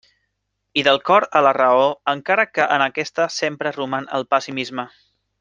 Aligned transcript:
I 0.81 0.83
del 0.87 0.95
cor 1.09 1.27
a 1.39 1.43
la 1.47 1.51
raó, 1.57 1.83
encara 2.13 2.47
que 2.55 2.67
en 2.79 2.85
aquesta 2.87 3.29
sempre 3.37 3.75
roman 3.77 4.09
el 4.21 4.27
pessimisme. 4.33 4.89